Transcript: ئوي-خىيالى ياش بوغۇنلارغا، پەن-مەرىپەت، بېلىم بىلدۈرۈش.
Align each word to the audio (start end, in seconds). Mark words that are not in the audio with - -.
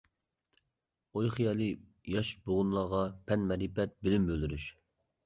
ئوي-خىيالى 1.19 1.67
ياش 2.13 2.31
بوغۇنلارغا، 2.47 3.03
پەن-مەرىپەت، 3.29 3.95
بېلىم 4.09 4.27
بىلدۈرۈش. 4.31 4.67